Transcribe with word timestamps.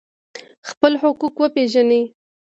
خپل 0.69 0.91
حقوق 1.01 1.35
وپیژنئ 1.41 2.03